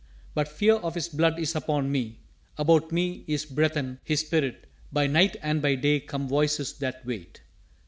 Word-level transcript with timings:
But 0.33 0.47
fear 0.47 0.77
of 0.77 0.95
his 0.95 1.07
blood 1.07 1.37
is 1.37 1.55
upon 1.55 1.91
me, 1.91 2.21
about 2.57 2.91
me 2.91 3.23
is 3.27 3.45
breathen 3.45 3.99
His 4.03 4.21
spirit 4.21 4.65
by 4.91 5.05
night 5.05 5.37
and 5.43 5.61
by 5.61 5.75
day 5.75 5.99
come 5.99 6.27
voices 6.27 6.73
that 6.79 7.05
wait. 7.05 7.41